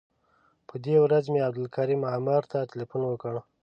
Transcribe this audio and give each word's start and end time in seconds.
په 0.67 0.75
دې 0.85 0.95
ورځ 1.03 1.25
مې 1.33 1.41
عبدالکریم 1.47 2.01
عامر 2.11 2.43
ته 2.51 2.59
تیلفون 2.71 3.01
وکړ. 3.07 3.33